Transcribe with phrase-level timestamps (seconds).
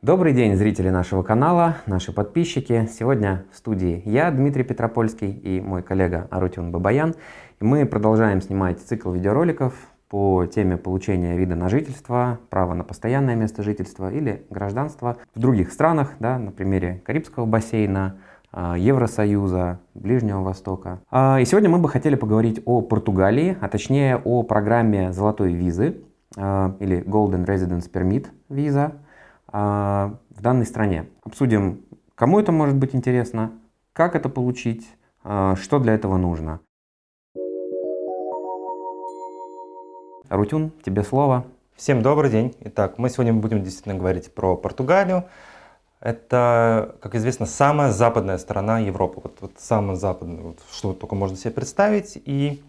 [0.00, 2.88] Добрый день, зрители нашего канала, наши подписчики.
[2.88, 7.16] Сегодня в студии я, Дмитрий Петропольский, и мой коллега Арутюн Бабаян.
[7.58, 9.74] Мы продолжаем снимать цикл видеороликов
[10.08, 15.72] по теме получения вида на жительство, права на постоянное место жительства или гражданство в других
[15.72, 18.18] странах, да, на примере Карибского бассейна,
[18.52, 21.00] а, Евросоюза, Ближнего Востока.
[21.10, 26.02] А, и сегодня мы бы хотели поговорить о Португалии, а точнее о программе золотой визы
[26.36, 28.92] а, или Golden Residence Permit виза
[29.50, 31.08] в данной стране.
[31.22, 31.84] Обсудим,
[32.14, 33.52] кому это может быть интересно,
[33.92, 34.88] как это получить,
[35.22, 36.60] что для этого нужно.
[40.28, 41.46] Рутюн, тебе слово.
[41.74, 42.54] Всем добрый день.
[42.60, 45.24] Итак, мы сегодня будем действительно говорить про Португалию.
[46.00, 49.20] Это, как известно, самая западная страна Европы.
[49.24, 52.20] Вот, вот самая западная, вот, что только можно себе представить.
[52.24, 52.62] И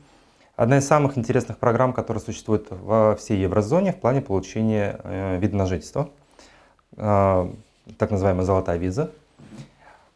[0.56, 5.58] одна из самых интересных программ, которая существует во всей еврозоне в плане получения э, вида
[5.58, 6.10] на жительство.
[6.98, 7.52] Э,
[7.98, 9.12] так называемая «золотая виза»,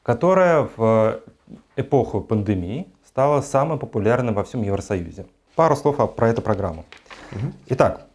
[0.04, 1.22] которая в
[1.76, 5.26] эпоху пандемии стала самой популярной во всем Евросоюзе.
[5.56, 6.86] Пару слов про эту программу.
[7.68, 8.06] Итак,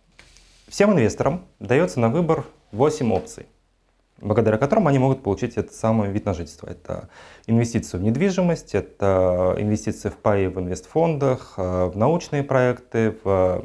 [0.68, 3.46] всем инвесторам дается на выбор 8 опций–
[4.20, 6.68] благодаря которым они могут получить этот самый вид на жительство.
[6.68, 7.08] Это
[7.46, 13.64] инвестиции в недвижимость, это инвестиции в паи в инвестфондах, э, в научные проекты, в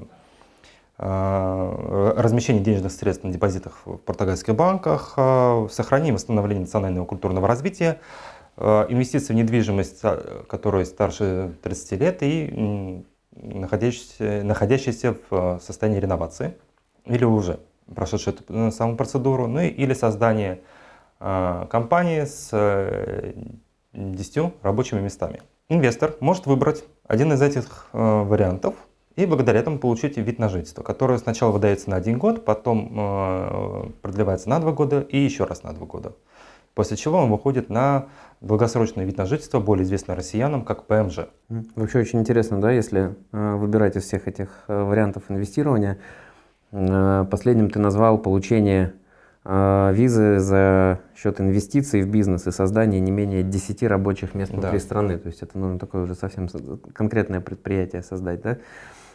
[1.05, 7.99] размещение денежных средств на депозитах в португальских банках, э, сохранение и восстановление национального культурного развития,
[8.55, 10.01] инвестиции в недвижимость,
[10.47, 13.03] которая старше 30 лет и
[13.35, 16.55] находящаяся, находящаяся в состоянии реновации
[17.05, 17.59] или уже
[17.93, 20.61] прошедшую эту э, саму процедуру, ну или создание
[21.19, 23.33] э, компании с э,
[23.93, 25.41] 10 рабочими местами.
[25.69, 28.75] Инвестор может выбрать один из этих э, вариантов
[29.15, 33.83] и благодаря этому получить вид на жительство, который сначала выдается на один год, потом э,
[34.01, 36.13] продлевается на два года и еще раз на два года.
[36.73, 38.07] После чего он выходит на
[38.41, 41.27] долгосрочный вид на жительство, более известный россиянам как ПМЖ.
[41.75, 45.99] Вообще очень интересно, да, если э, выбирать из всех этих э, вариантов инвестирования,
[46.73, 48.93] Э, последним ты назвал получение
[49.45, 54.71] э, визы за счет инвестиций в бизнес и создание не менее 10 рабочих мест внутри
[54.71, 54.79] да.
[54.79, 55.17] страны.
[55.19, 56.49] То есть это нужно такое уже совсем
[56.93, 58.41] конкретное предприятие создать.
[58.41, 58.57] Да?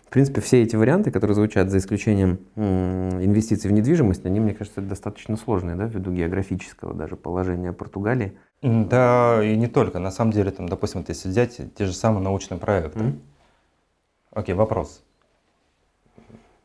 [0.08, 4.80] В принципе, все эти варианты, которые звучат за исключением инвестиций в недвижимость, они, мне кажется,
[4.80, 8.32] достаточно сложные, да, ввиду географического даже положения Португалии.
[8.62, 9.98] Да, и не только.
[9.98, 12.98] На самом деле, там, допустим, вот если взять те же самые научные проекты.
[12.98, 13.18] Mm-hmm.
[14.30, 15.04] Окей, вопрос.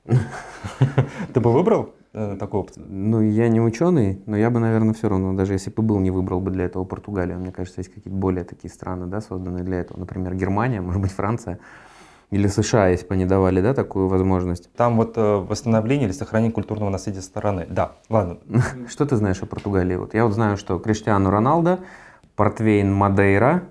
[0.05, 2.85] Ты бы выбрал э, такую опцию?
[2.87, 6.11] Ну, я не ученый, но я бы, наверное, все равно, даже если бы был, не
[6.11, 7.39] выбрал бы для этого Португалию.
[7.39, 9.99] Мне кажется, есть какие-то более такие страны, да, созданные для этого.
[9.99, 11.59] Например, Германия, может быть, Франция.
[12.33, 14.73] Или США, если бы они давали, да, такую возможность.
[14.73, 17.67] Там вот э, восстановление или сохранение культурного наследия страны.
[17.69, 18.37] Да, ладно.
[18.89, 19.95] Что ты знаешь о Португалии?
[19.97, 21.79] Вот я вот знаю, что Криштиану Роналдо,
[22.35, 23.61] Портвейн Мадейра,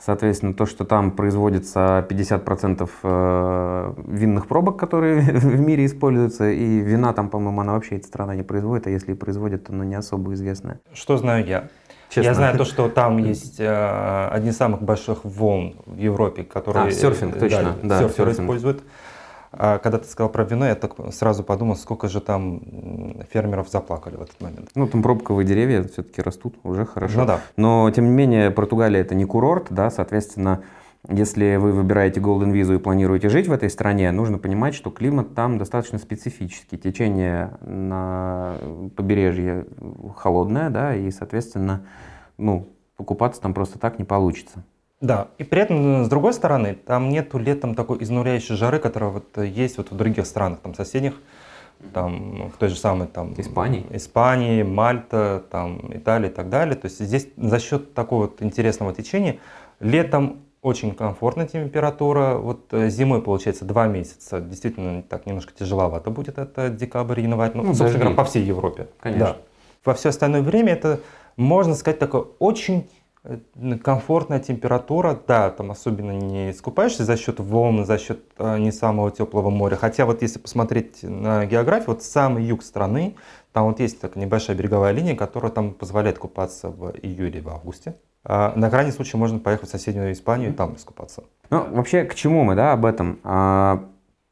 [0.00, 7.12] Соответственно, то, что там производится 50% э, винных пробок, которые в мире используются, и вина
[7.12, 9.96] там, по-моему, она вообще эта страна не производит, а если и производит, то она не
[9.96, 10.78] особо известная.
[10.92, 11.68] Что знаю я?
[12.08, 12.28] Честно.
[12.28, 16.86] Я знаю то, что там есть э, одни из самых больших волн в Европе, которые...
[16.86, 17.76] А, серфинг, точно.
[17.82, 18.46] Да, да серферы серфинг.
[18.46, 18.82] используют.
[19.52, 22.60] А когда ты сказал про вино, я так сразу подумал, сколько же там
[23.32, 24.70] фермеров заплакали в этот момент.
[24.74, 27.20] Ну, там пробковые деревья все-таки растут, уже хорошо.
[27.20, 27.40] Ну, да.
[27.56, 30.62] Но, тем не менее, Португалия это не курорт, да, соответственно,
[31.06, 35.34] если вы выбираете Golden Visa и планируете жить в этой стране, нужно понимать, что климат
[35.34, 36.76] там достаточно специфический.
[36.76, 38.56] Течение на
[38.96, 39.66] побережье
[40.16, 41.86] холодное, да, и, соответственно,
[42.36, 44.64] ну, покупаться там просто так не получится.
[45.00, 49.38] Да, и при этом, с другой стороны, там нету летом такой изнуряющей жары, которая вот
[49.38, 51.14] есть вот в других странах, там соседних,
[51.94, 56.74] там в той же самой там Испании, Испании, Мальта, там Италия и так далее.
[56.74, 59.38] То есть здесь за счет такого вот интересного течения
[59.78, 62.34] летом очень комфортная температура.
[62.34, 64.40] Вот э, зимой, получается, два месяца.
[64.40, 67.52] Действительно, так немножко тяжеловато будет это декабрь, январь.
[67.54, 68.88] Ну, ну собственно говоря, по всей Европе.
[69.00, 69.26] Конечно.
[69.26, 69.36] Да.
[69.84, 71.00] Во все остальное время это,
[71.36, 72.88] можно сказать, такое очень
[73.82, 79.10] комфортная температура, да, там особенно не искупаешься за счет волн, за счет э, не самого
[79.10, 79.76] теплого моря.
[79.76, 83.16] Хотя вот если посмотреть на географию, вот самый юг страны,
[83.52, 87.96] там вот есть такая небольшая береговая линия, которая там позволяет купаться в июле в августе.
[88.28, 91.24] А на крайний случай можно поехать в соседнюю Испанию и там искупаться.
[91.50, 93.18] Ну, вообще, к чему мы, да, об этом?
[93.24, 93.88] А,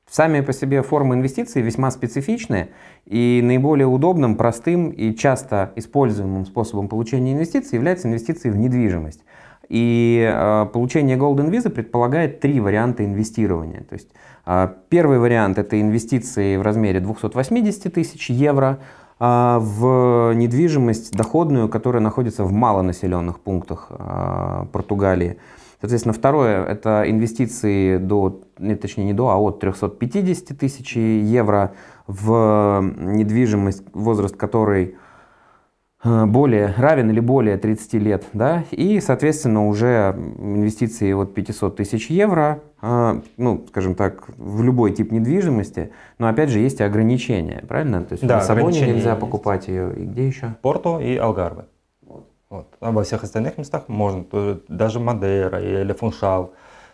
[0.08, 2.68] Сами по себе формы инвестиций весьма специфичны,
[3.06, 9.24] и наиболее удобным, простым и часто используемым способом получения инвестиций является инвестиции в недвижимость.
[9.68, 13.82] И э, получение Golden Visa предполагает три варианта инвестирования.
[13.82, 14.10] То есть,
[14.46, 18.78] э, первый вариант это инвестиции в размере 280 тысяч евро,
[19.18, 25.38] в недвижимость доходную, которая находится в малонаселенных пунктах а, Португалии.
[25.80, 28.42] Соответственно, второе– это инвестиции до,
[28.80, 31.72] точнее не до, а от 350 тысяч евро
[32.06, 34.96] в недвижимость, возраст которой
[36.04, 42.62] более равен или более 30 лет, да, и, соответственно, уже инвестиции от 500 тысяч евро,
[42.82, 48.04] э, ну, скажем так, в любой тип недвижимости, но, опять же, есть ограничения, правильно?
[48.04, 49.20] То есть да, в Лиссабоне нельзя есть.
[49.20, 50.54] покупать ее, и где еще?
[50.60, 51.64] Порту и Алгарве.
[52.02, 52.28] Вот.
[52.50, 52.68] Вот.
[52.80, 54.24] А во всех остальных местах можно,
[54.68, 56.52] даже Мадейра или Фуншал,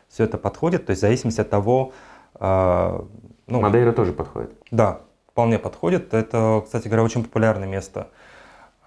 [0.08, 1.92] все это подходит, то есть в зависимости от того...
[2.38, 3.00] Э,
[3.48, 4.52] ну, Мадейра тоже подходит?
[4.70, 6.14] Да, вполне подходит.
[6.14, 8.06] Это, кстати говоря, очень популярное место–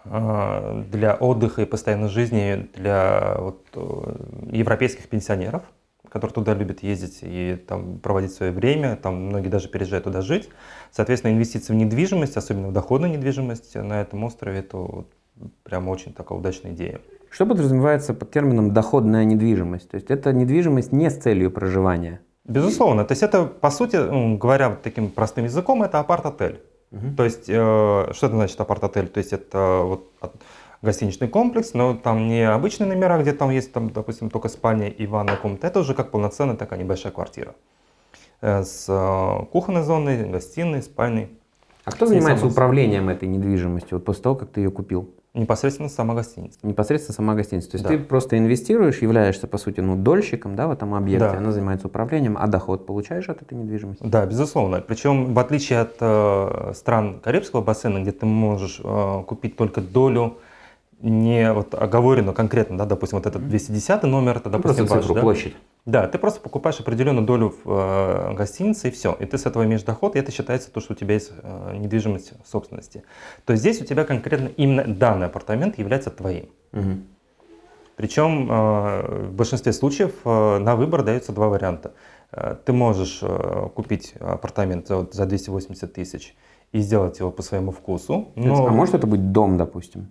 [0.05, 4.15] для отдыха и постоянной жизни для вот, э,
[4.51, 5.63] европейских пенсионеров,
[6.09, 10.49] которые туда любят ездить и там проводить свое время, там многие даже переезжают туда жить.
[10.91, 15.07] Соответственно, инвестиции в недвижимость, особенно в доходную недвижимость на этом острове, это вот
[15.63, 17.01] прямо очень такая удачная идея.
[17.31, 19.89] Что подразумевается под термином доходная недвижимость?
[19.89, 22.21] То есть это недвижимость не с целью проживания?
[22.45, 23.03] Безусловно.
[23.03, 23.97] То есть это, по сути,
[24.37, 26.61] говоря вот таким простым языком, это апарт-отель.
[26.91, 27.15] Угу.
[27.17, 29.07] То есть, э, что это значит апарт-отель?
[29.07, 30.11] То есть, это вот
[30.81, 35.05] гостиничный комплекс, но там не обычные номера, где там есть, там, допустим, только спальня и
[35.05, 35.67] ванная комната.
[35.67, 37.55] Это уже как полноценная такая небольшая квартира
[38.41, 41.29] э, с э, кухонной зоной, гостиной, спальней.
[41.83, 45.13] А кто занимается управлением этой недвижимостью вот после того, как ты ее купил?
[45.35, 46.57] Непосредственно сама гостиница.
[46.63, 47.71] Непосредственно сама гостиница.
[47.71, 47.89] То есть да.
[47.89, 51.37] ты просто инвестируешь, являешься, по сути, ну, дольщиком да, в этом объекте, да.
[51.37, 54.01] она занимается управлением, а доход получаешь от этой недвижимости?
[54.03, 54.79] Да, безусловно.
[54.79, 60.37] Причем, в отличие от э, стран Карибского бассейна, где ты можешь э, купить только долю
[61.09, 65.15] не вот оговорено конкретно, да, допустим, вот этот 210 номер, это, допустим, ну, ваш, цифру,
[65.15, 65.21] да?
[65.21, 65.55] площадь.
[65.85, 69.15] Да, ты просто покупаешь определенную долю в э, гостинице и все.
[69.19, 71.77] И ты с этого имеешь доход, и это считается то, что у тебя есть э,
[71.77, 73.03] недвижимость собственности.
[73.45, 76.49] То есть здесь у тебя конкретно именно данный апартамент является твоим.
[76.73, 76.97] Угу.
[77.97, 81.93] Причем э, в большинстве случаев э, на выбор даются два варианта.
[82.31, 86.35] Э, ты можешь э, купить апартамент за, за 280 тысяч
[86.71, 88.29] и сделать его по своему вкусу.
[88.35, 88.65] Но...
[88.65, 90.09] А может это быть дом, допустим?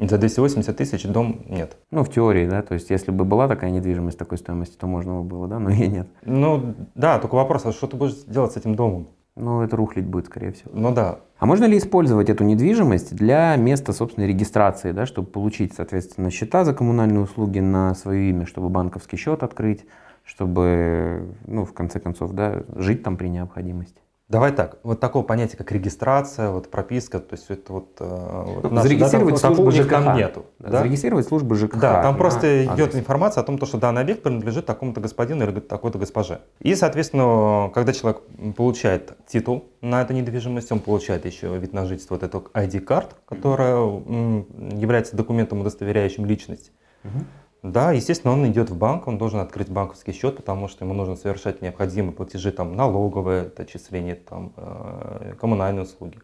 [0.00, 1.76] За 280 тысяч дом нет.
[1.90, 5.22] Ну, в теории, да, то есть если бы была такая недвижимость такой стоимости, то можно
[5.22, 6.08] было, да, но ее нет.
[6.24, 9.08] Ну, да, только вопрос, а что ты будешь делать с этим домом?
[9.34, 10.70] Ну, это рухлить будет, скорее всего.
[10.74, 11.20] Ну да.
[11.38, 16.64] А можно ли использовать эту недвижимость для места собственной регистрации, да, чтобы получить, соответственно, счета
[16.64, 19.84] за коммунальные услуги на свое имя, чтобы банковский счет открыть,
[20.24, 24.00] чтобы, ну, в конце концов, да, жить там при необходимости?
[24.28, 27.96] Давай так, вот такого понятия, как регистрация, вот прописка, то есть это вот...
[27.98, 29.88] Э, вот ну, наш, зарегистрировать да, службу ЖКХ.
[29.88, 30.44] Там нету.
[30.58, 30.78] Да?
[30.80, 31.80] Зарегистрировать службу ЖКХ.
[31.80, 35.96] Да, там просто идет информация о том, что данный объект принадлежит такому-то господину или такой-то
[35.96, 36.42] госпоже.
[36.60, 38.20] И, соответственно, когда человек
[38.54, 43.76] получает титул на эту недвижимость, он получает еще вид на жительство, вот эту ID-карт, которая
[43.76, 46.70] является документом, удостоверяющим личность.
[47.02, 47.24] Угу.
[47.62, 51.16] Да, естественно, он идет в банк, он должен открыть банковский счет, потому что ему нужно
[51.16, 56.18] совершать необходимые платежи, там, налоговые отчисления, там, э, коммунальные услуги.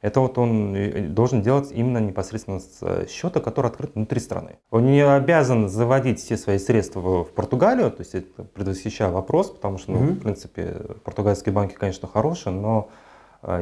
[0.00, 4.58] Это вот он должен делать именно непосредственно с э, счета, который открыт внутри страны.
[4.70, 9.78] Он не обязан заводить все свои средства в Португалию, то есть это предвосхищая вопрос, потому
[9.78, 10.12] что, ну, mm-hmm.
[10.12, 12.90] в принципе, португальские банки, конечно, хорошие, но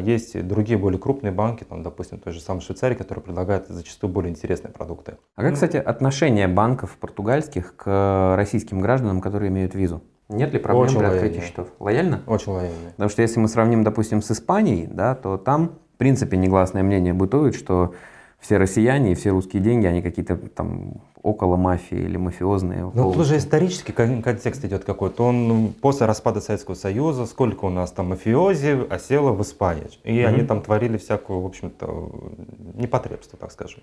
[0.02, 4.30] есть другие более крупные банки, там, допустим, той же самой Швейцарии, которые предлагают зачастую более
[4.30, 5.16] интересные продукты.
[5.36, 10.02] А как, кстати, отношение банков португальских к российским гражданам, которые имеют визу?
[10.28, 11.68] Нет ли проблем Очень при открытии счетов?
[11.78, 12.22] Лояльно?
[12.26, 12.90] Очень лояльно.
[12.92, 17.12] Потому что если мы сравним, допустим, с Испанией, да, то там, в принципе, негласное мнение
[17.12, 17.94] бытует, что
[18.42, 22.90] все россияне и все русские деньги, они какие-то там около мафии или мафиозные.
[22.92, 25.24] Ну, тут же исторический контекст идет какой-то.
[25.24, 29.86] Он после распада Советского Союза, сколько у нас там мафиози осело в Испании.
[30.02, 30.26] И mm-hmm.
[30.26, 32.10] они там творили всякую, в общем-то,
[32.74, 33.80] непотребство, так скажем.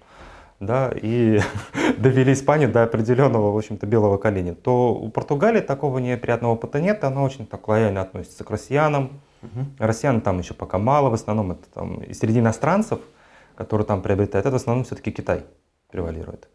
[0.59, 1.39] Да, и
[1.97, 4.55] довели Испанию до определенного, в общем-то, белого коленя.
[4.55, 9.21] То у Португалии такого неприятного опыта нет, она очень так лояльно относится к россиянам.
[9.41, 9.65] Угу.
[9.79, 12.99] Россиян там еще пока мало, в основном это там и среди иностранцев,
[13.59, 15.43] которые там приобретают, это в основном все-таки Китай
[15.91, 16.47] превалирует.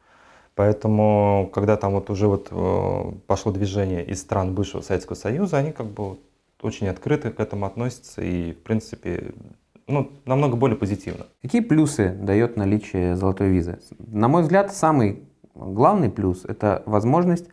[0.55, 5.73] Поэтому, когда там вот уже вот э, пошло движение из стран бывшего Советского Союза, они
[5.73, 6.17] как бы
[6.63, 9.35] очень открыто к этому относятся и, в принципе,
[9.87, 11.27] ну, намного более позитивно.
[11.43, 13.81] Какие плюсы дает наличие золотой визы?
[13.99, 17.49] На мой взгляд, самый главный плюс– это возможность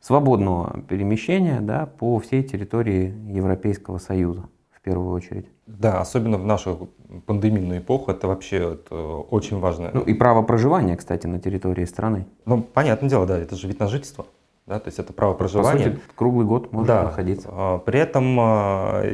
[0.00, 5.46] свободного перемещения да, по всей территории Европейского Союза в первую очередь.
[5.78, 6.90] Да, особенно в нашу
[7.26, 9.90] пандемийную эпоху это вообще это очень важно.
[9.92, 12.26] Ну и право проживания, кстати, на территории страны.
[12.44, 14.26] Ну, понятное дело, да, это же вид на жительство.
[14.66, 15.84] Да, то есть это право проживания.
[15.84, 17.02] По сути, круглый год можно да.
[17.04, 17.48] находиться.
[17.50, 19.04] А, при этом а,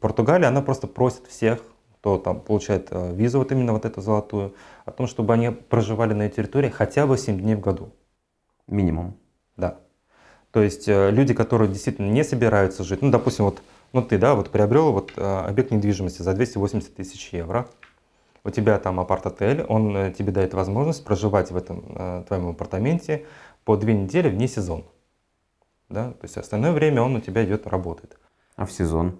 [0.00, 1.60] Португалия, она просто просит всех
[2.00, 4.54] кто там получает э, визу вот именно вот эту золотую,
[4.86, 7.92] о том, чтобы они проживали на территории хотя бы 7 дней в году.
[8.66, 9.18] Минимум.
[9.56, 9.80] Да.
[10.50, 13.62] То есть э, люди, которые действительно не собираются жить, ну, допустим, вот
[13.92, 17.68] ну, ты, да, вот приобрел вот э, объект недвижимости за 280 тысяч евро,
[18.44, 23.26] у тебя там апарт-отель, он тебе дает возможность проживать в этом твоем апартаменте
[23.64, 24.86] по две недели вне сезон.
[25.90, 26.12] Да?
[26.12, 28.18] То есть остальное время он у тебя идет, работает.
[28.56, 29.18] А в сезон?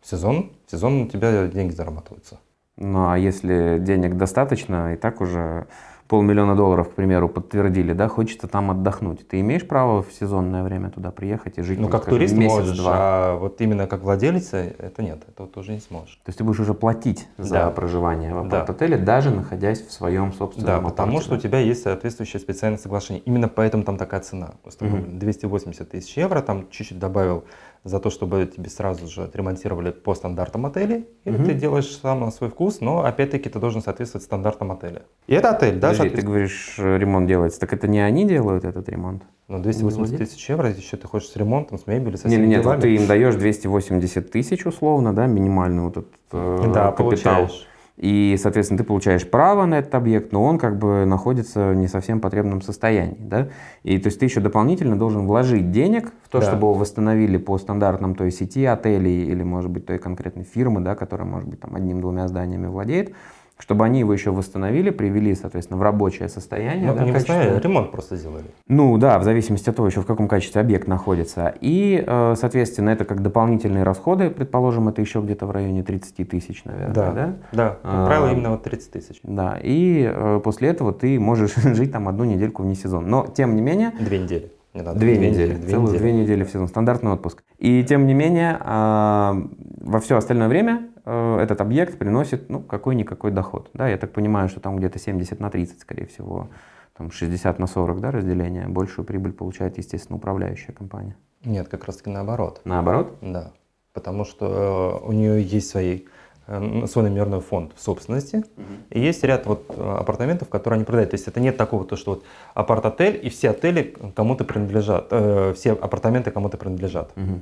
[0.00, 2.38] В сезон, в сезон у тебя деньги зарабатываются.
[2.76, 5.66] Ну а если денег достаточно, и так уже
[6.10, 9.28] полмиллиона долларов, к примеру, подтвердили, да, хочется там отдохнуть.
[9.28, 11.78] Ты имеешь право в сезонное время туда приехать и жить?
[11.78, 12.94] Ну, как скажем, турист месяц, можешь, два.
[12.96, 16.16] а вот именно как владелец, это нет, это вот уже не сможешь.
[16.24, 17.70] То есть ты будешь уже платить за да.
[17.70, 19.04] проживание в апарт-отеле, да.
[19.04, 23.22] даже находясь в своем собственном Да, потому что у тебя есть соответствующее специальное соглашение.
[23.22, 24.54] Именно поэтому там такая цена.
[24.64, 24.96] Просто угу.
[25.12, 27.44] 280 тысяч евро, там чуть-чуть добавил
[27.84, 31.44] за то, чтобы тебе сразу же отремонтировали по стандартам отеля, или угу.
[31.44, 35.02] ты делаешь сам на свой вкус, но опять-таки ты должен соответствовать стандартам отеля.
[35.26, 35.90] И это отель, да?
[35.90, 39.22] Подожди, ты говоришь, ремонт делается, так это не они делают этот ремонт?
[39.48, 42.80] Ну, 280 тысяч евро, еще ты хочешь с ремонтом, с мебелью, со всеми Нет, нет,
[42.80, 47.06] ты им даешь 280 тысяч условно, да, минимальный вот этот э, да, капитал.
[47.06, 47.66] Получаешь.
[48.00, 51.86] И, соответственно, ты получаешь право на этот объект, но он как бы находится в не
[51.86, 53.18] совсем потребном состоянии.
[53.18, 53.48] Да?
[53.82, 56.46] И то есть ты еще дополнительно должен вложить денег в то, да.
[56.46, 60.94] чтобы его восстановили по стандартам той сети отелей или, может быть, той конкретной фирмы, да,
[60.94, 63.12] которая, может быть, там одним-двумя зданиями владеет
[63.60, 66.90] чтобы они его еще восстановили, привели, соответственно, в рабочее состояние.
[66.90, 68.46] Ну, да, не восстановили, ремонт просто сделали.
[68.66, 71.54] Ну да, в зависимости от того, еще в каком качестве объект находится.
[71.60, 76.64] И, э, соответственно, это как дополнительные расходы, предположим, это еще где-то в районе 30 тысяч,
[76.64, 76.94] наверное.
[76.94, 79.20] Да, да, да как а, правило, именно вот 30 тысяч.
[79.22, 83.08] Да, и э, после этого ты можешь жить там одну недельку вне сезон.
[83.08, 83.92] Но, тем не менее...
[84.00, 84.50] Две недели.
[84.72, 85.98] Не надо, две, две недели, две целых недели.
[85.98, 87.42] две недели в сезон, стандартный отпуск.
[87.58, 89.36] И тем не менее, а,
[89.80, 93.70] во все остальное время этот объект приносит ну, какой-никакой доход.
[93.74, 96.48] Да, я так понимаю, что там где-то 70 на 30, скорее всего,
[96.96, 98.68] там 60 на 40 да, разделение.
[98.68, 101.16] Большую прибыль получает, естественно, управляющая компания.
[101.44, 102.60] Нет, как раз таки наоборот.
[102.64, 103.16] Наоборот?
[103.22, 103.52] Да.
[103.94, 106.02] Потому что э, у нее есть свои
[106.46, 108.36] э, свой номерной фонд в собственности.
[108.36, 108.64] Угу.
[108.90, 111.10] И есть ряд вот апартаментов, которые они продают.
[111.10, 115.54] То есть это нет такого, то, что вот апарт-отель и все отели кому-то принадлежат, э,
[115.56, 117.12] все апартаменты кому-то принадлежат.
[117.16, 117.40] Угу.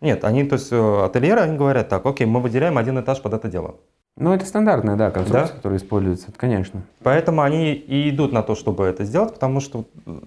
[0.00, 3.34] Нет, они, то есть э, ательеры, они говорят так, окей, мы выделяем один этаж под
[3.34, 3.76] это дело.
[4.16, 5.54] Ну, это стандартная, да, конструкция, да?
[5.54, 6.82] которая используется, конечно.
[7.02, 9.84] Поэтому они и идут на то, чтобы это сделать, потому что,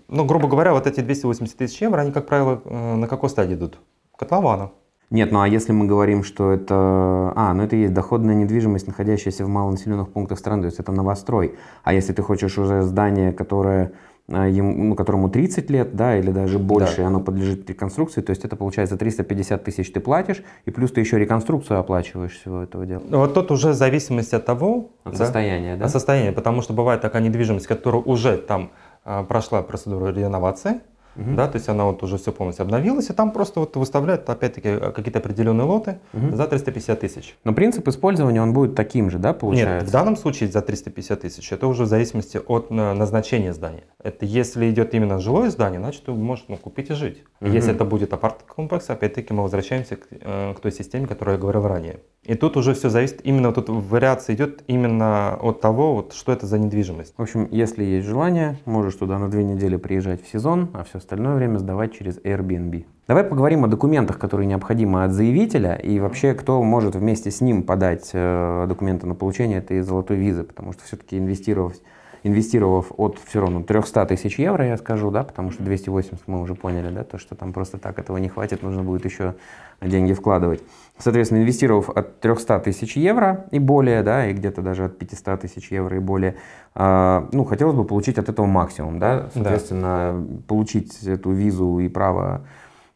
[0.08, 3.56] ну, грубо говоря, вот эти 280 тысяч евро, они, как правило, э, на какой стадии
[3.56, 3.80] идут?
[4.18, 4.72] Котлована.
[5.10, 7.34] Нет, ну а если мы говорим, что это...
[7.36, 11.56] А, ну это есть доходная недвижимость, находящаяся в малонаселенных пунктах страны, то есть это новострой.
[11.84, 13.92] А если ты хочешь уже здание, которое
[14.32, 17.08] ему, ну, которому 30 лет, да, или даже больше, да.
[17.08, 21.20] оно подлежит реконструкции, то есть это получается 350 тысяч ты платишь, и плюс ты еще
[21.20, 23.04] реконструкцию оплачиваешь всего этого дела.
[23.08, 24.90] Ну, вот тут уже в зависимости от того...
[25.04, 25.86] От да, состояния, да?
[25.86, 28.72] От состояния, потому что бывает такая недвижимость, которая уже там
[29.04, 30.82] а, прошла процедуру реновации,
[31.16, 31.36] Угу.
[31.36, 34.70] Да, то есть она вот уже все полностью обновилась, и там просто вот выставляют, опять-таки,
[34.70, 36.36] э, какие-то определенные лоты угу.
[36.36, 37.36] за 350 тысяч.
[37.44, 39.80] Но принцип использования, он будет таким же, да, получается?
[39.80, 43.84] Нет, в данном случае за 350 тысяч, это уже в зависимости от э, назначения здания.
[44.04, 47.24] Это если идет именно жилое здание, значит, ты можешь ну, купить и жить.
[47.40, 47.50] Угу.
[47.50, 51.68] Если это будет апарт-комплекс, опять-таки мы возвращаемся к, э, к той системе, которую я говорил
[51.68, 52.00] ранее.
[52.24, 56.46] И тут уже все зависит, именно тут вариация идет именно от того, вот, что это
[56.46, 57.14] за недвижимость.
[57.18, 61.00] В общем, если есть желание, можешь туда на две недели приезжать в сезон, а все
[61.00, 62.86] остальное время сдавать через Airbnb.
[63.08, 67.64] Давай поговорим о документах, которые необходимы от заявителя и вообще кто может вместе с ним
[67.64, 71.82] подать э, документы на получение этой золотой визы, потому что все-таки инвестировать
[72.24, 76.56] инвестировав от все равно 300 тысяч евро, я скажу, да, потому что 280 мы уже
[76.56, 79.36] поняли, да, то, что там просто так этого не хватит, нужно будет еще
[79.82, 80.62] деньги вкладывать.
[80.98, 85.72] Соответственно, инвестировав от 300 тысяч евро и более, да, и где-то даже от 500 тысяч
[85.72, 86.36] евро и более,
[86.76, 90.38] э, ну, хотелось бы получить от этого максимум, да, соответственно, да.
[90.48, 92.46] получить эту визу и право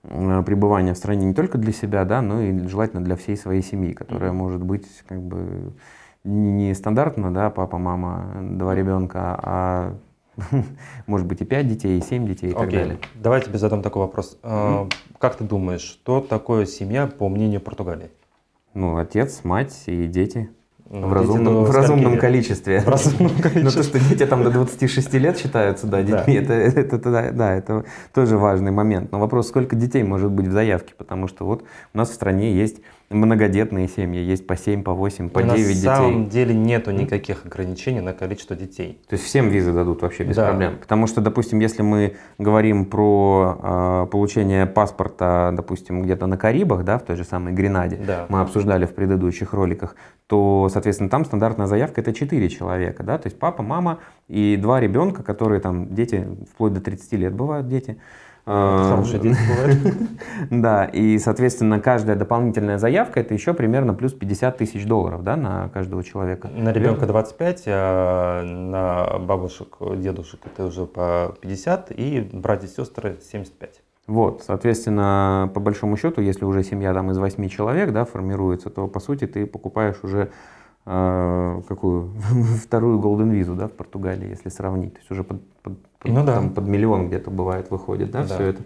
[0.03, 3.93] пребывания в стране не только для себя, да, но и желательно для всей своей семьи,
[3.93, 5.73] которая может быть как бы
[6.25, 9.95] не стандартно, да, папа, мама, два ребенка, а
[11.07, 12.59] может быть и пять детей, и семь детей и okay.
[12.59, 12.99] так далее.
[13.15, 14.37] Давай тебе задам такой вопрос.
[14.41, 14.93] Mm-hmm.
[15.19, 18.09] Как ты думаешь, что такое семья по мнению Португалии?
[18.73, 20.49] Ну, отец, мать и дети.
[20.87, 22.81] Ну, в разумном, в разумном количестве.
[22.81, 23.61] В разумном количестве.
[23.63, 26.53] Ну, то, что дети там до 26 лет считаются, да, детьми, да.
[26.53, 29.11] Это, это, это, да, это тоже важный момент.
[29.11, 31.63] Но вопрос, сколько детей может быть в заявке, потому что вот
[31.93, 35.67] у нас в стране есть многодетные семьи, есть по 7, по 8, по Но 9
[35.75, 35.87] детей.
[35.87, 38.99] На самом деле нету никаких ограничений на количество детей.
[39.07, 40.47] То есть всем визы дадут вообще без Да.
[40.49, 40.77] проблем.
[40.81, 46.97] Потому что, допустим, если мы говорим про э, получение паспорта, допустим, где-то на Карибах, да,
[46.97, 48.25] в той же самой Гренаде, Да.
[48.29, 49.95] мы обсуждали в предыдущих роликах,
[50.27, 54.79] то, соответственно, там стандартная заявка это 4 человека, да, то есть папа, мама и два
[54.79, 57.97] ребенка, которые там, дети, вплоть до 30 лет бывают дети.
[59.23, 59.97] Дети бывают.
[60.51, 65.69] Да, и, соответственно, каждая дополнительная заявка это еще примерно плюс 50 тысяч долларов, да, на
[65.69, 66.49] каждого человека.
[66.53, 73.17] На ребенка 25, а на бабушек, дедушек это уже по 50, и братья и сестры
[73.31, 73.81] 75.
[74.07, 78.87] Вот, соответственно, по большому счету, если уже семья там из восьми человек, да, формируется, то
[78.87, 80.29] по сути ты покупаешь уже
[80.85, 82.11] э, какую
[82.63, 86.35] вторую Golden визу, да, в Португалии, если сравнить, то есть уже под- под- Ну да.
[86.35, 88.35] там под миллион где-то бывает выходит, да, Да.
[88.35, 88.61] все это.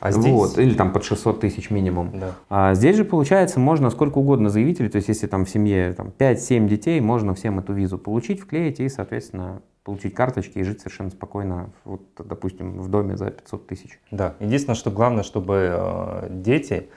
[0.00, 0.32] А здесь...
[0.32, 2.10] Вот, или там под 600 тысяч минимум.
[2.18, 2.32] Да.
[2.48, 6.10] А здесь же, получается, можно сколько угодно заявителей, то есть если там в семье там,
[6.18, 11.10] 5-7 детей, можно всем эту визу получить, вклеить и, соответственно, получить карточки и жить совершенно
[11.10, 14.00] спокойно, вот, допустим, в доме за 500 тысяч.
[14.10, 16.88] Да, единственное, что главное, чтобы э, дети,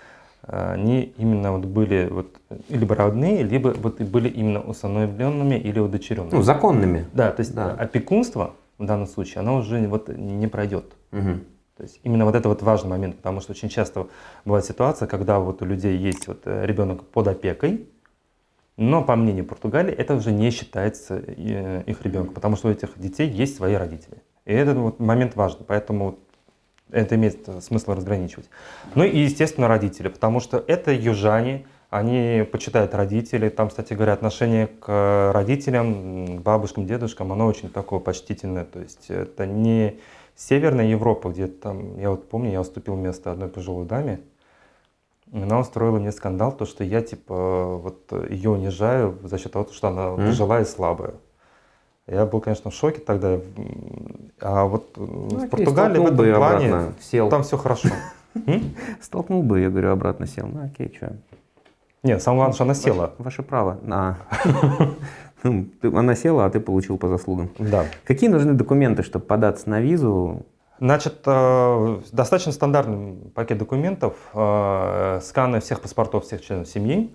[0.44, 2.38] э, они именно вот были вот
[2.70, 6.36] либо родные, либо вот были именно усыновленными или удочеренными.
[6.36, 7.06] Ну, законными.
[7.14, 7.72] да, то есть да.
[7.72, 10.94] опекунство в данном случае, оно уже вот не пройдет.
[11.12, 11.46] Мгм.
[11.78, 14.08] То есть именно вот это вот важный момент, потому что очень часто
[14.46, 17.88] бывает ситуация, когда вот у людей есть вот э, ребенок под опекой,
[18.78, 23.00] но по мнению Португалии это уже не считается э, их ребенком, потому что у этих
[23.00, 24.22] детей есть свои родители.
[24.46, 26.20] И этот вот момент важный, поэтому
[26.92, 28.50] это имеет смысл разграничивать.
[28.94, 33.50] Ну и, естественно, родители, потому что это южане, они почитают родителей.
[33.50, 35.88] Там, кстати говоря, отношение к родителям,
[36.28, 38.66] м, к бабушкам, дедушкам, оно очень такое почтительное.
[38.66, 40.00] То есть это не
[40.36, 44.20] Северная Европа, где там, я вот помню, я уступил место одной пожилой даме,
[45.32, 49.90] она устроила мне скандал, то, что я, типа, вот ее унижаю за счет того, что
[49.90, 50.26] она М?
[50.28, 51.14] пожилая и слабая.
[52.08, 53.40] Я был, конечно, в шоке тогда.
[54.42, 57.30] А вот э, Ну, в Португалии в бы этом плане обратно сел.
[57.30, 57.90] там все хорошо.
[59.02, 60.48] Столкнул бы, я говорю, обратно сел.
[60.52, 61.16] Ну окей, что?
[62.04, 63.14] Нет, самое главное, что она села.
[63.18, 63.80] Ваше право.
[63.90, 64.18] А.
[65.44, 67.50] Ну, Она села, а ты получил по заслугам.
[67.60, 67.86] Да.
[68.06, 70.46] Какие нужны документы, чтобы податься на визу?
[70.80, 77.14] Значит, э, достаточно стандартный пакет документов, э, сканы всех паспортов всех членов семьи.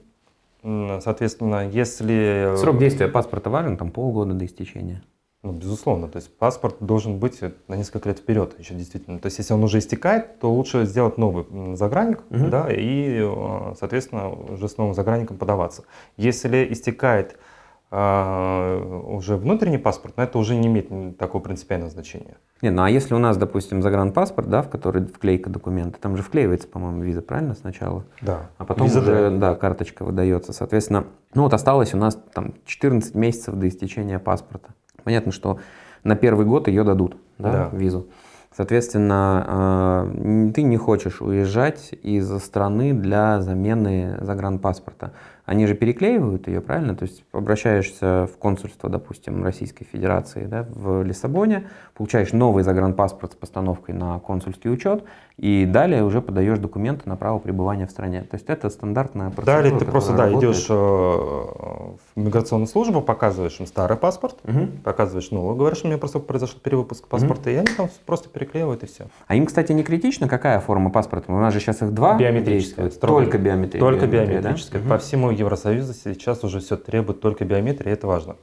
[0.62, 2.54] Соответственно, если...
[2.56, 5.02] Срок действия паспорта важен, там полгода до истечения.
[5.44, 9.20] Ну, безусловно, то есть паспорт должен быть на несколько лет вперед еще действительно.
[9.20, 12.50] То есть если он уже истекает, то лучше сделать новый загранник, Мгм.
[12.50, 15.84] да, и, э, соответственно, уже с новым загранником подаваться.
[16.16, 17.38] Если истекает
[17.90, 22.36] э, уже внутренний паспорт, но это уже не имеет такого принципиального значения.
[22.60, 26.22] Не, ну а если у нас, допустим, загранпаспорт, да, в который вклейка документа, там же
[26.22, 28.04] вклеивается, по-моему, виза, правильно, сначала?
[28.20, 28.50] Да.
[28.58, 29.54] А потом Виза, уже, да.
[29.54, 30.52] карточка выдается.
[30.52, 34.74] Соответственно, ну вот осталось у нас там 14 месяцев до истечения паспорта.
[35.08, 35.58] Понятно, что
[36.04, 37.76] на первый год ее дадут, да, Да.
[37.76, 38.08] визу.
[38.54, 45.12] Соответственно, н- ты не хочешь уезжать из страны для замены загранпаспорта.
[45.48, 46.94] Они же переклеивают ее, правильно?
[46.94, 53.34] То есть обращаешься в консульство, допустим, Российской Федерации да, в Лиссабоне, получаешь новый загранпаспорт с
[53.34, 55.04] постановкой на консульский учет,
[55.38, 58.24] и далее уже подаешь документы на право пребывания в стране.
[58.24, 59.62] То есть это стандартная процедура.
[59.62, 60.54] Далее ты просто да, работает.
[60.54, 64.82] идешь э, в миграционную службу, показываешь им старый паспорт, Мгм.
[64.84, 68.86] показываешь новый, говоришь, у меня просто произошел перевыпуск паспорта, и они там просто переклеивают и
[68.86, 69.06] все.
[69.26, 71.32] А им, кстати, не критично, какая форма паспорта?
[71.32, 72.90] У нас же сейчас их два Биометрическая.
[72.90, 73.80] Только биометрия.
[73.80, 74.56] Только биометрия, да?
[74.88, 78.36] По всему Евросоюзу сейчас уже все требует только биометрии, и это важно.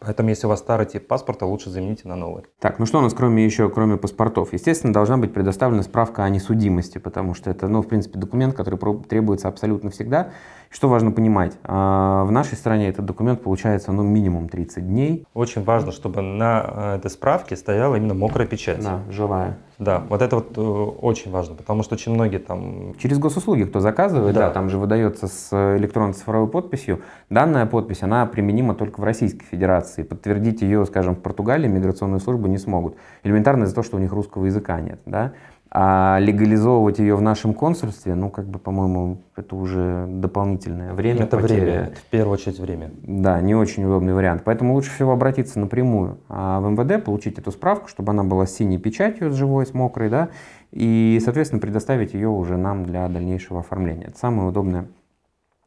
[0.00, 2.44] Поэтому, если у вас старый тип паспорта, лучше замените на новый.
[2.60, 4.52] Так, ну что у нас кроме еще, кроме паспортов?
[4.52, 8.78] Естественно, должна быть предоставлена справка о несудимости, потому что это, ну, в принципе, документ, который
[9.08, 10.30] требуется абсолютно всегда.
[10.70, 11.56] Что важно понимать?
[11.62, 15.26] а, В нашей стране этот документ получается, ну, минимум 30 дней.
[15.32, 18.82] Очень важно, чтобы на э, этой справке стояла именно мокрая печать.
[18.82, 19.56] Да, живая.
[19.84, 23.80] Да, вот это вот э, очень важно, потому что очень многие там Через госуслуги кто
[23.80, 24.48] заказывает, да.
[24.48, 24.50] Да.
[24.50, 27.02] там же выдается с электронной цифровой подписью.
[27.30, 30.02] Данная подпись, она применима только в Российской Федерации.
[30.02, 32.96] Подтвердить ее, скажем, в Португалии миграционные службы не смогут.
[33.22, 35.32] Элементарно из-за того, что у них русского языка нет, да.
[35.76, 41.36] А легализовывать ее в нашем консульстве, ну, как бы, по-моему, это уже дополнительное время, это
[41.36, 41.60] потеря.
[41.60, 42.92] время, в первую очередь время.
[43.02, 44.42] Да, не очень удобный вариант.
[44.44, 48.54] Поэтому лучше всего обратиться напрямую а в МВД, получить эту справку, чтобы она была с
[48.54, 50.28] синей печатью, с живой, с мокрой, да,
[50.70, 54.06] и, соответственно, предоставить ее уже нам для дальнейшего оформления.
[54.06, 54.86] Это самая удобная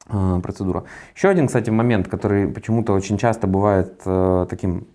[0.10, 0.86] э, процедура.
[1.18, 4.88] Еще один, кстати, момент, который почему-то очень часто бывает э, таким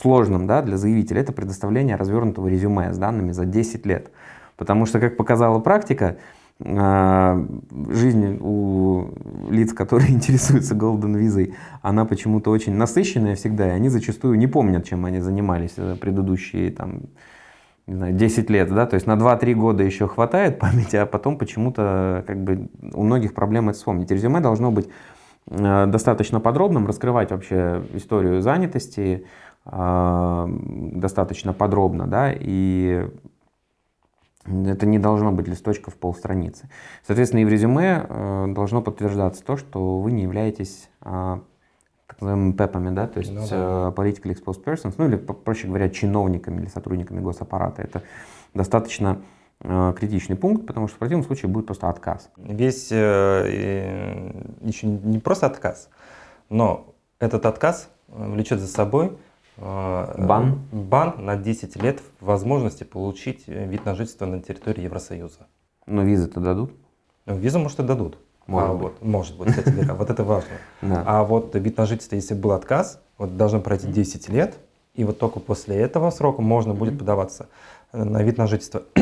[0.00, 4.10] сложным да, для заявителя, это предоставление развернутого резюме с данными за 10 лет.
[4.56, 6.18] Потому что, как показала практика,
[6.64, 7.44] а,
[7.90, 9.08] жизнь у
[9.50, 14.86] лиц, которые интересуются Golden Visa, она почему-то очень насыщенная всегда, и они зачастую не помнят,
[14.86, 17.02] чем они занимались предыдущие там,
[17.86, 21.36] не знаю, 10 лет, да, то есть на 2-3 года еще хватает памяти, а потом
[21.36, 24.10] почему-то как бы у многих проблем это вспомнить.
[24.10, 24.88] Резюме должно быть
[25.46, 29.26] достаточно подробным, раскрывать вообще историю занятости
[29.64, 33.08] э, достаточно подробно, да, и
[34.44, 36.68] это не должно быть листочка в полстраницы.
[37.06, 41.38] Соответственно, и в резюме э, должно подтверждаться то, что вы не являетесь э,
[42.06, 43.48] так называемыми ПЭПами, да, то есть ну, да.
[43.50, 47.82] Э, Political Exposed Persons, ну или, проще говоря, чиновниками или сотрудниками госаппарата.
[47.82, 48.02] Это
[48.54, 52.30] достаточно э, критичный пункт, потому что в противном случае будет просто отказ.
[52.36, 55.88] Весь э, еще не просто отказ,
[56.48, 59.16] но этот отказ влечет за собой
[59.58, 60.60] Э, бан?
[60.72, 65.46] Бан на 10 лет возможности получить вид на жительство на территории Евросоюза.
[65.86, 66.72] Но визы-то дадут?
[67.26, 68.18] Ну, визу, может, и дадут.
[68.46, 68.82] Может а, быть.
[68.82, 70.50] Вот, может быть, кстати говоря, вот это важно.
[70.80, 74.56] А вот вид на жительство, если был отказ, вот должно пройти 10 лет,
[74.94, 77.48] и вот только после этого срока можно будет подаваться
[77.92, 78.82] на вид на жительство.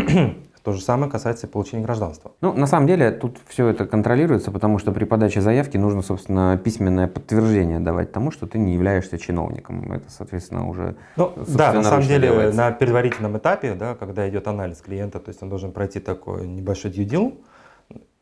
[0.63, 2.33] То же самое касается получения гражданства.
[2.43, 6.61] Ну, на самом деле, тут все это контролируется, потому что при подаче заявки нужно, собственно,
[6.63, 9.91] письменное подтверждение давать тому, что ты не являешься чиновником.
[9.93, 10.97] Это, соответственно, уже...
[11.17, 12.57] Ну, да, на самом деле, делается.
[12.57, 16.91] на предварительном этапе, да, когда идет анализ клиента, то есть он должен пройти такой небольшой
[16.91, 17.35] deal,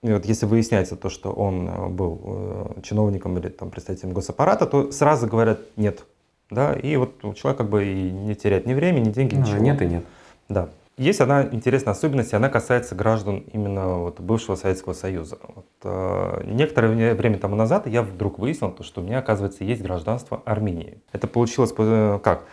[0.02, 4.66] и вот если выясняется то, что он э, был э, чиновником или там, представителем госаппарата,
[4.66, 6.04] то сразу говорят «нет».
[6.50, 6.72] Да?
[6.72, 9.58] И вот человек как бы и не теряет ни времени, ни деньги, ну, ничего.
[9.58, 10.04] Нет и нет.
[10.48, 10.68] Да.
[10.98, 15.38] Есть одна интересная особенность, и она касается граждан именно вот бывшего Советского Союза.
[15.54, 19.80] Вот, э, некоторое время тому назад я вдруг выяснил, то, что у меня, оказывается, есть
[19.80, 21.00] гражданство Армении.
[21.12, 22.44] Это получилось э, как?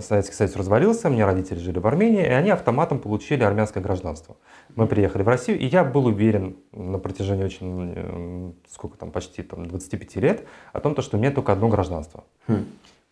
[0.00, 4.36] Советский Союз развалился, у меня родители жили в Армении, и они автоматом получили армянское гражданство.
[4.76, 9.42] Мы приехали в Россию, и я был уверен на протяжении очень, э, сколько там, почти
[9.42, 12.24] там, 25 лет, о том, что у меня только одно гражданство.
[12.48, 12.64] Хм.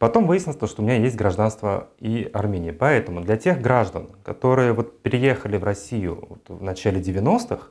[0.02, 2.72] Потом выяснилось, что у меня есть гражданство и Армении.
[2.72, 7.68] Поэтому для тех граждан, которые вот переехали в Россию вот в начале 90-х,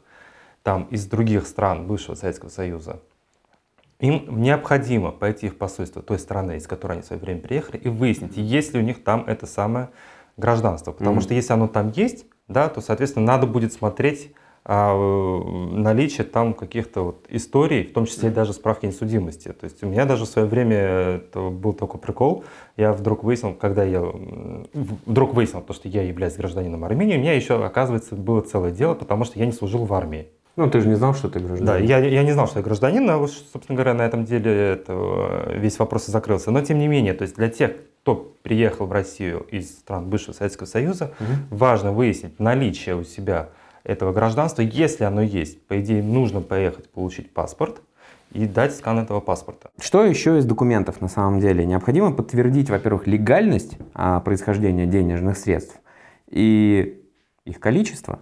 [0.63, 3.01] там из других стран бывшего Советского Союза,
[3.99, 7.89] им необходимо пойти в посольство той страны, из которой они в свое время приехали, и
[7.89, 9.89] выяснить, есть ли у них там это самое
[10.37, 10.93] гражданство.
[10.93, 11.23] Потому mm-hmm.
[11.23, 14.31] что если оно там есть, да, то, соответственно, надо будет смотреть
[14.67, 19.47] наличие там каких-то вот историй, в том числе и даже справки несудимости.
[19.49, 22.43] То есть у меня даже в свое время это был такой прикол.
[22.77, 24.01] Я вдруг выяснил, когда я
[24.73, 28.93] вдруг выяснил то, что я являюсь гражданином Армении, у меня еще, оказывается, было целое дело,
[28.93, 30.27] потому что я не служил в армии.
[30.57, 31.65] Ну, ты же не знал, что ты гражданин.
[31.65, 35.49] Да, я, я не знал, что я гражданин, а, собственно говоря, на этом деле это,
[35.55, 36.51] весь вопрос и закрылся.
[36.51, 37.71] Но, тем не менее, то есть для тех,
[38.03, 41.55] кто приехал в Россию из стран бывшего Советского Союза, угу.
[41.57, 43.49] важно выяснить наличие у себя
[43.83, 45.65] этого гражданства, если оно есть.
[45.67, 47.81] По идее, нужно поехать получить паспорт
[48.31, 49.69] и дать скан этого паспорта.
[49.79, 51.65] Что еще из документов на самом деле?
[51.65, 55.79] Необходимо подтвердить, во-первых, легальность а, происхождения денежных средств
[56.29, 57.01] и
[57.45, 58.19] их количество,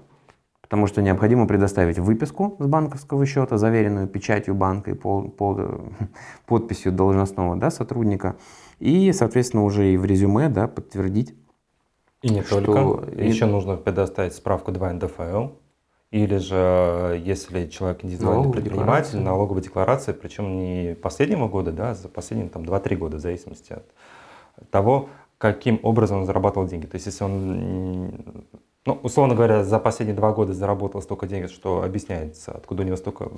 [0.61, 5.79] потому что необходимо предоставить выписку с банковского счета, заверенную печатью банка и по, по,
[6.45, 8.35] подписью должностного да, сотрудника,
[8.79, 11.35] и, соответственно, уже и в резюме да, подтвердить
[12.21, 12.61] и не что...
[12.61, 13.21] только.
[13.21, 15.47] Еще нужно предоставить справку 2 НДФЛ.
[16.11, 19.21] Или же, если человек индивидуальный предприниматель, декларация.
[19.21, 23.73] налоговая декларация, причем не последнего года, да, а за последние там, 2-3 года, в зависимости
[23.73, 23.85] от
[24.71, 26.87] того, каким образом он зарабатывал деньги.
[26.87, 28.11] То есть, если он
[28.89, 32.97] ну, условно говоря, за последние два года заработал столько денег, что объясняется, откуда у него
[32.97, 33.29] столько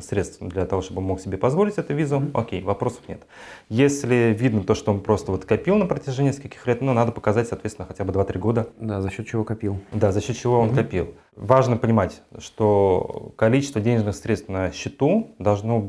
[0.00, 3.26] средств для того, чтобы он мог себе позволить эту визу, окей, вопросов нет.
[3.68, 7.48] Если видно то, что он просто вот копил на протяжении нескольких лет, ну, надо показать,
[7.48, 8.68] соответственно, хотя бы 2-3 года.
[8.78, 9.80] Да, за счет чего копил.
[9.90, 10.76] Да, за счет чего он угу.
[10.76, 11.08] копил.
[11.34, 15.80] Важно понимать, что количество денежных средств на счету должно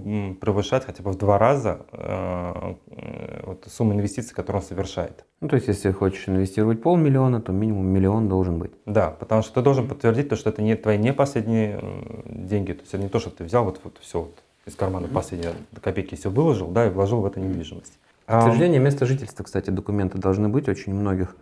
[0.41, 5.25] превышать хотя бы в два раза э, э, вот, сумму инвестиций, которую он совершает.
[5.45, 8.71] Ну, то есть, если хочешь инвестировать полмиллиона, то минимум миллион должен быть.
[8.87, 11.79] Да, потому что ты должен подтвердить то, что это не твои не последние
[12.25, 12.71] деньги.
[12.71, 15.51] То есть, это не то, что ты взял вот, вот все вот, из кармана последние
[15.83, 17.99] копейки все выложил, да, и вложил в эту недвижимость.
[18.25, 20.67] Подтверждение места жительства, кстати, документы должны быть.
[20.67, 21.35] Очень многих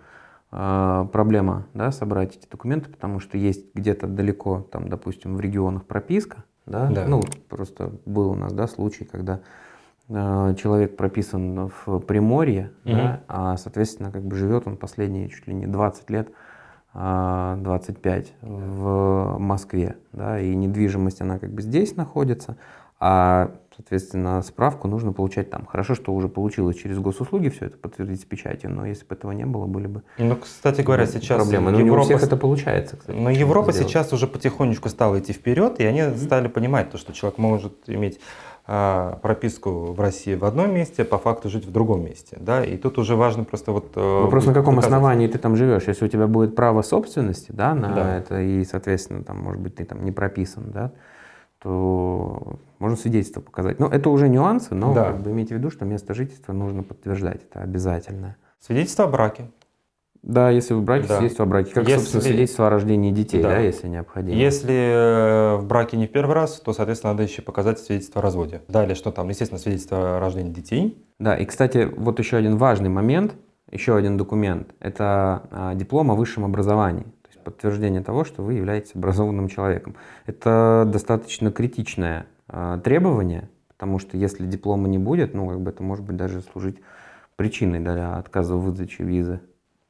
[0.51, 5.85] э, проблема да, собрать эти документы, потому что есть где-то далеко, там, допустим, в регионах
[5.85, 6.43] прописка.
[6.65, 6.89] Да?
[6.89, 7.07] Да.
[7.07, 9.39] Ну, просто был у нас да, случай, когда
[10.09, 12.93] человек прописан в Приморье, угу.
[12.93, 16.29] да, а, соответственно, как бы живет он последние чуть ли не 20 лет,
[16.93, 22.57] 25 а, в Москве, да, и недвижимость, она как бы здесь находится,
[22.99, 25.65] а Соответственно, справку нужно получать там.
[25.65, 29.31] Хорошо, что уже получилось через госуслуги все это подтвердить с печатью, но если бы этого
[29.31, 31.71] не было, были бы Ну, кстати говоря, сейчас проблемы.
[31.71, 31.95] Но Европа...
[31.95, 33.17] не у всех это получается, кстати.
[33.17, 33.89] Но Европа сделать.
[33.89, 38.19] сейчас уже потихонечку стала идти вперед, и они стали понимать то, что человек может иметь
[38.65, 42.77] прописку в России в одном месте, а по факту жить в другом месте, да, и
[42.77, 43.91] тут уже важно просто вот...
[43.95, 44.91] э, Вопрос, на каком доказать.
[44.93, 45.83] основании ты там живешь.
[45.87, 48.17] Если у тебя будет право собственности, да, на Да.
[48.17, 50.91] это, и, соответственно, там, может быть, ты там не прописан, да,
[51.59, 53.79] то можно свидетельство показать.
[53.79, 55.05] Но это уже нюансы, но Да.
[55.11, 58.35] как бы имейте в виду, что место жительства нужно подтверждать, это обязательно.
[58.59, 59.45] Свидетельство о браке.
[60.23, 61.15] Да, если вы браке, Да.
[61.17, 63.57] свидетельство о браке, как, Если- собственно, свидетельство о рождении детей, да, Да.
[63.59, 64.37] если необходимо.
[64.37, 68.23] Если э, в браке не в первый раз, то, соответственно, надо еще показать свидетельство о
[68.23, 68.61] разводе.
[68.69, 69.27] Далее, что там?
[69.27, 71.05] Естественно, свидетельство о рождении детей.
[71.19, 73.35] Да, и, кстати, вот еще один важный момент,
[73.69, 78.53] еще один документ, это а, диплом о высшем образовании, то есть подтверждение того, что вы
[78.53, 79.95] являетесь образованным человеком.
[80.25, 85.83] Это достаточно критичное а, требование, потому что если диплома не будет, ну, как бы это
[85.83, 86.77] может быть даже служить
[87.35, 89.41] причиной для отказа в выдаче визы.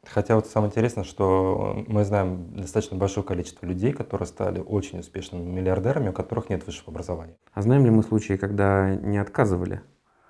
[0.06, 5.50] Хотя вот самое интересное, что мы знаем достаточно большое количество людей, которые стали очень успешными
[5.50, 7.38] миллиардерами, у которых нет высшего образования.
[7.54, 9.82] А знаем ли мы случаи, когда не отказывали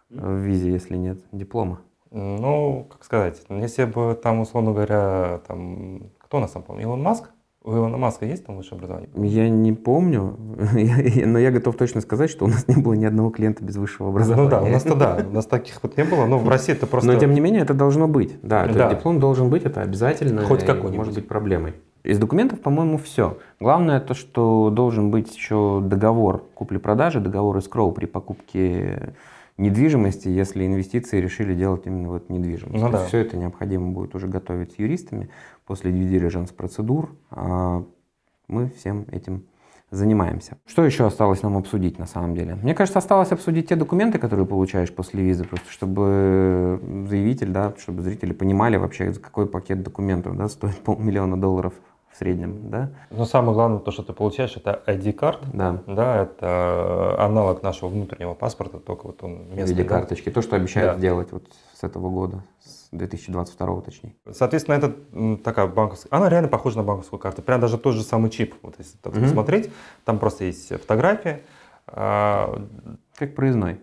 [0.09, 1.81] в визе, если нет диплома?
[2.12, 7.31] Ну, как сказать, если бы там, условно говоря, там, кто у нас там, Илон Маск?
[7.65, 9.10] У Илона Маска есть там высшее образование?
[9.15, 10.36] Я не помню,
[11.26, 14.10] но я готов точно сказать, что у нас не было ни одного клиента без высшего
[14.10, 14.43] образования.
[14.43, 16.88] Ну да, у нас-то да, у нас таких вот не было, но в России это
[16.88, 17.10] просто...
[17.10, 18.38] Но тем не менее это должно быть.
[18.41, 18.89] Да, Да.
[18.93, 20.43] диплом должен быть, это обязательно.
[20.43, 20.97] Хоть и какой-нибудь.
[20.97, 21.73] Может быть проблемой.
[22.04, 23.38] Из документов, по-моему, все.
[23.62, 29.13] Главное то, что должен быть еще договор купли-продажи, договор эскроу при покупке
[29.58, 32.84] недвижимости, если инвестиции решили делать именно вот недвижимость.
[32.84, 33.06] Ну да.
[33.06, 35.30] все это необходимо будет уже готовить с юристами
[35.65, 37.15] после due diligence процедур.
[37.32, 37.84] А
[38.47, 39.43] Мы всем этим
[39.89, 40.58] занимаемся.
[40.65, 42.56] Что еще осталось нам обсудить на самом деле?
[42.56, 48.02] Мне кажется, осталось обсудить те документы, которые получаешь после визы, просто чтобы заявитель, да, чтобы
[48.02, 51.73] зрители понимали вообще, какой пакет документов да, стоит полмиллиона долларов
[52.12, 52.69] в среднем.
[52.69, 52.89] Да?
[53.12, 55.39] Но самое главное, то, что ты получаешь, это ID-карт.
[55.54, 55.82] Да.
[55.88, 59.76] Да, это аналог нашего внутреннего паспорта, только вот он В местный.
[59.76, 59.89] виде да.
[59.89, 60.30] карточки.
[60.30, 60.97] То, что обещают Да.
[60.97, 64.15] сделать вот с этого года, с 2022 точнее.
[64.32, 67.41] Соответственно, это такая банковская, она реально похожа на банковскую карту.
[67.41, 69.23] Прям даже тот же самый чип, вот если так Мгм.
[69.23, 69.71] посмотреть,
[70.06, 71.41] там просто есть фотография.
[71.88, 72.62] А,
[73.15, 73.79] Как проездной.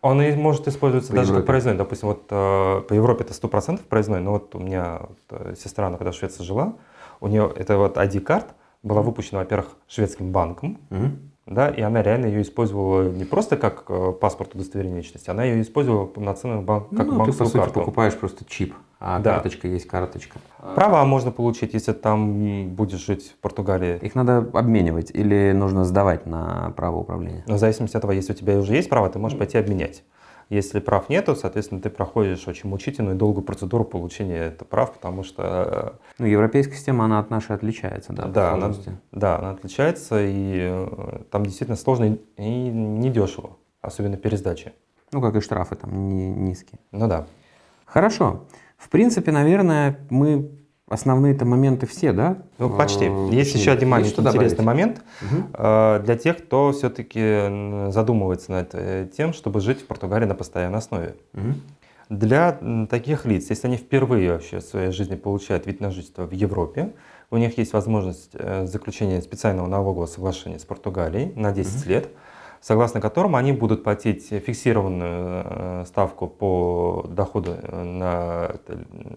[0.00, 1.40] Он может использоваться По даже Европе.
[1.42, 1.74] как проездной.
[1.74, 5.86] Допустим, вот э, по Европе это 100% проездной, но вот у меня вот, э, сестра,
[5.88, 6.74] она когда в Швеции жила,
[7.20, 8.46] у нее это вот ID-карт
[8.84, 11.27] была выпущена, во-первых, шведским банком, Мгм.
[11.48, 15.62] Да, и она реально ее использовала не просто как э, паспорт удостоверения личности, она ее
[15.62, 17.80] использовала полноценно банк, как ну, ты, по банковскую сути, карту.
[17.80, 19.34] покупаешь просто чип, а Да.
[19.34, 20.38] карточка есть карточка.
[20.74, 23.98] Права можно получить, если там будешь жить в Португалии.
[24.02, 27.44] Их надо обменивать или нужно сдавать на право управления?
[27.46, 30.04] В зависимости от того, если у тебя уже есть права, ты можешь пойти обменять.
[30.50, 35.22] Если прав нету, соответственно, ты проходишь очень мучительную и долгую процедуру получения этих прав, потому
[35.22, 38.74] что Ну, европейская система, она от нашей отличается, да, Да, она,
[39.12, 44.72] да, она отличается, и э, там действительно сложно и- и недешево, особенно пересдачи.
[45.12, 46.78] Ну, как и штрафы там не низкие.
[46.92, 47.26] Ну да.
[47.84, 48.44] Хорошо.
[48.78, 50.50] В принципе, наверное, мы
[50.88, 52.38] основные-то моменты все, да?
[52.58, 53.06] Ну, почти.
[53.06, 53.58] э, Есть уточнили?
[53.60, 54.80] еще один маленький что интересный добавить?
[54.90, 55.02] момент
[55.54, 60.78] э, для тех, кто все-таки задумывается над э, тем, чтобы жить в Португалии на постоянной
[60.78, 61.14] основе.
[61.32, 61.60] Мгм.
[62.08, 66.32] Для таких лиц, если они впервые вообще в своей жизни получают вид на жительство в
[66.32, 66.92] Европе,
[67.30, 72.08] у них есть возможность э, заключения специального налогового соглашения с Португалией на 10 лет,
[72.60, 78.52] согласно которому они будут платить фиксированную э, ставку по доходу э, на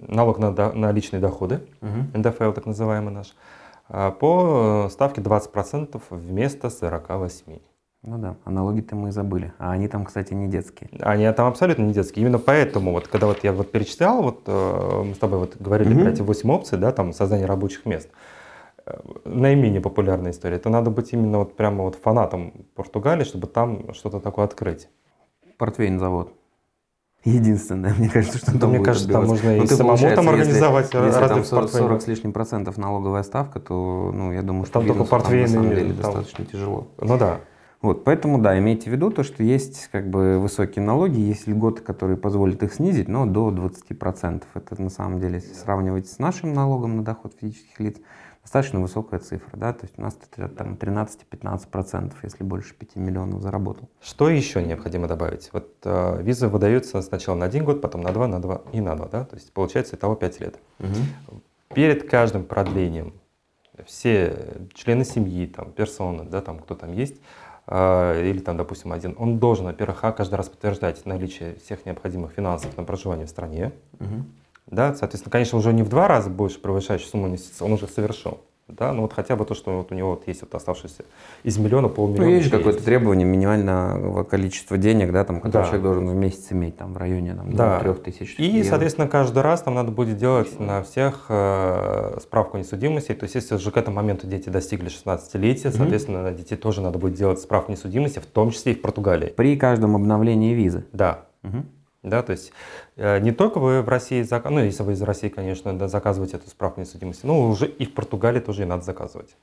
[0.08, 2.12] налог на, до- на личные доходы, Мгм.
[2.16, 3.36] НДФЛ так называемый наш,
[3.90, 7.62] а, по э, ставке 20% вместо 48%.
[8.04, 9.54] Ну да, аналоги-то мы забыли.
[9.60, 10.90] А они там, кстати, не детские.
[11.02, 12.26] Они там абсолютно не детские.
[12.26, 16.02] Именно поэтому, вот, когда вот я вот перечислял, вот, мы с тобой вот говорили Мгм.
[16.04, 18.10] про эти 8 опций, да, там создание рабочих мест,
[19.26, 20.58] наименее популярная история.
[20.58, 24.90] Это надо быть именно вот прямо вот фанатом Португалии, чтобы там что-то такое открыть.
[25.58, 26.34] Портвейн завод.
[27.24, 30.10] Единственное, мне кажется, что там мне будет кажется, там можно и Ну, ты, самому там
[30.10, 31.88] если- организовать Если там разлив 40, портвейна.
[31.88, 35.44] 40 с лишним процентов налоговая ставка, то, ну, я думаю, что Там только там портвейн
[35.44, 36.88] на самом деле там- достаточно тяжело.
[37.00, 37.42] Ну да.
[37.84, 41.82] Вот, поэтому, да, имейте в виду то, что есть как бы высокие налоги, есть льготы,
[41.82, 44.44] которые позволят их снизить, но до 20%.
[44.54, 47.98] Это на самом деле, если сравнивать с нашим налогом на доход физических лиц,
[48.42, 50.18] достаточно высокая цифра, да, то есть у нас
[50.58, 53.90] там 13-15%, если больше 5 миллионов заработал.
[54.02, 55.50] Что еще необходимо добавить?
[55.54, 58.96] Вот э, виза выдается сначала на один год, потом на два, на два и на
[58.96, 59.26] два, да?
[59.26, 60.60] То есть получается итого 5 лет.
[61.74, 63.14] Перед каждым продлением
[63.86, 67.22] все члены семьи, там, персоны, да, там, кто там есть,
[67.68, 72.32] э, или там, допустим, один, он должен, во-первых, а, каждый раз подтверждать наличие всех необходимых
[72.34, 73.72] финансов на проживание в стране.
[74.00, 74.26] Мгм.
[74.68, 78.40] Да, соответственно, конечно, уже не в два раза больше превышающую сумму инвестиций, он уже совершил.
[78.68, 81.04] Да, ну вот хотя бы то, что вот у него вот есть вот оставшееся
[81.44, 82.30] из миллиона, Ну, полмиллиона.
[82.30, 85.66] есть же какое-то требование минимального количества денег, да, там, которое Да.
[85.66, 87.80] человек должен в месяц иметь, там, в районе, там, Да.
[87.82, 88.70] трех тысяч И, евро.
[88.70, 93.14] соответственно, каждый раз там надо будет делать на всех э, справку несудимости.
[93.14, 95.78] То есть, если уже к этому моменту дети достигли 16-летия, Мгм.
[95.78, 99.34] соответственно, на детей тоже надо будет делать справку несудимости, в том числе и в Португалии.
[99.36, 100.86] При каждом обновлении визы.
[100.94, 101.66] Да, Мгм.
[102.04, 102.52] Да, то есть
[102.96, 106.38] э, не только вы в России, зак- ну, если вы из России, конечно, да, заказываете
[106.38, 109.36] эту справку несудимости, но уже и в Португалии тоже и надо заказывать.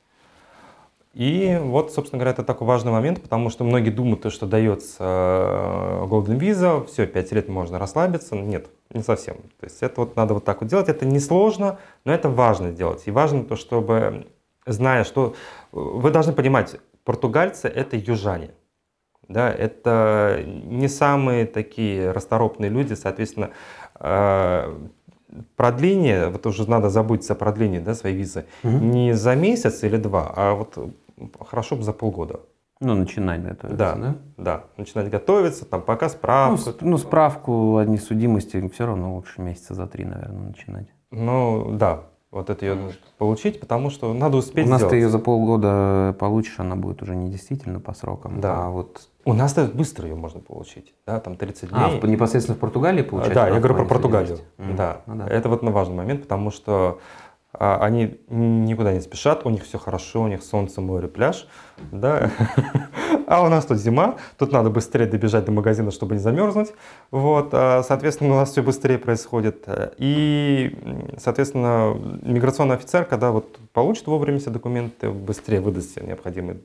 [1.14, 4.96] И вот, собственно говоря, это такой важный момент, потому что многие думают, то, что дается
[5.00, 8.36] э, Golden Visa, все, 5 лет можно расслабиться.
[8.36, 9.36] Нет, не совсем.
[9.58, 10.88] То есть это вот надо вот так вот делать.
[10.88, 13.02] Это несложно, но это важно делать.
[13.06, 14.26] И важно то, чтобы,
[14.66, 15.34] зная, что
[15.72, 18.50] вы должны понимать, португальцы это южане.
[19.28, 23.50] Да, это не самые такие расторопные люди, соответственно,
[24.00, 24.74] э,
[25.56, 28.90] продление, вот уже надо забыть о продлении да, своей визы, Мгм.
[28.90, 30.78] не за месяц или два, а вот
[31.46, 32.40] хорошо бы за полгода.
[32.80, 34.14] Ну, начинать готовиться, Да, да?
[34.36, 36.56] да, начинать готовиться, там пока Ну, справку.
[36.58, 40.86] с- ну, справку о несудимости все равно лучше месяца за три, наверное, начинать.
[41.10, 44.90] Ну, да, вот это ее нужно получить, потому что надо успеть У нас сделать.
[44.92, 48.66] ты ее за полгода получишь, она будет уже не действительно по срокам, Да.
[48.66, 49.08] а вот...
[49.24, 51.78] У нас-то быстро ее можно получить, да, там 30 дней.
[51.78, 53.34] А, в- непосредственно в Португалии получать?
[53.34, 54.38] Да, я говорю про Португалию.
[54.58, 54.76] Мгм.
[54.76, 55.02] Да.
[55.06, 55.26] Ну да.
[55.28, 57.27] это вот на важный момент, потому что а,
[57.58, 61.46] они никуда не спешат, у них все хорошо, у них солнце, море, пляж,
[61.92, 62.30] да.
[63.26, 66.72] А у нас тут зима, тут надо быстрее добежать до магазина, чтобы не замерзнуть.
[67.10, 69.66] Вот, а, соответственно, у нас все быстрее происходит.
[69.98, 70.74] И,
[71.18, 76.60] соответственно, миграционный офицер, когда вот получит вовремя все документы, быстрее выдаст все необходимые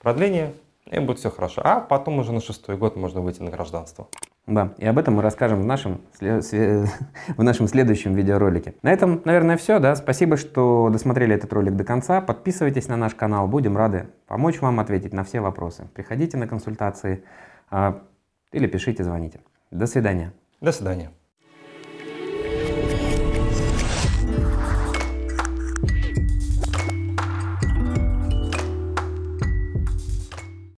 [0.00, 0.52] продления,
[0.90, 1.62] и будет все хорошо.
[1.64, 4.08] А потом уже на шестой год можно выйти на гражданство.
[4.46, 8.74] Да, и об этом мы расскажем в нашем, в нашем следующем видеоролике.
[8.82, 9.78] На этом, наверное, все.
[9.78, 9.94] Да?
[9.94, 12.20] Спасибо, что досмотрели этот ролик до конца.
[12.20, 13.46] Подписывайтесь на наш канал.
[13.46, 15.88] Будем рады помочь вам ответить на все вопросы.
[15.94, 17.22] Приходите на консультации
[17.70, 18.02] а,
[18.52, 19.40] или пишите, звоните.
[19.70, 20.32] До свидания.
[20.60, 21.10] До свидания.